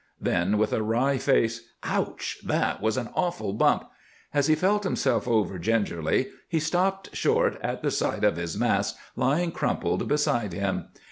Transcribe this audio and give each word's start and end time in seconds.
Then, 0.19 0.57
with 0.57 0.73
a 0.73 0.81
wry 0.81 1.19
face: 1.19 1.61
"Ouch! 1.83 2.39
That 2.43 2.81
was 2.81 2.97
an 2.97 3.09
awful 3.13 3.53
bump." 3.53 3.83
As 4.33 4.47
he 4.47 4.55
felt 4.55 4.83
himself 4.83 5.27
over 5.27 5.59
gingerly 5.59 6.29
he 6.49 6.59
stopped 6.59 7.15
short 7.15 7.59
at 7.61 7.83
the 7.83 7.91
sight 7.91 8.23
of 8.23 8.35
his 8.35 8.57
mask 8.57 8.95
lying 9.15 9.51
crumpled 9.51 10.07
beside 10.07 10.53
him. 10.53 10.85